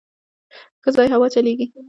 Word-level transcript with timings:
_ښه 0.83 0.89
ځای 0.95 1.07
دی، 1.07 1.13
هوا 1.13 1.27
چلېږي. 1.33 1.65